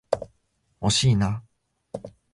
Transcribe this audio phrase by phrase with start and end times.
[0.79, 1.43] 惜しいな。